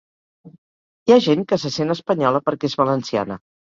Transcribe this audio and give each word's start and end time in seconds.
Hi 0.51 1.13
ha 1.15 1.19
gent 1.27 1.45
que 1.51 1.59
se 1.65 1.73
sent 1.75 1.97
espanyola 1.97 2.45
perquè 2.49 2.71
és 2.73 2.77
valenciana. 2.85 3.39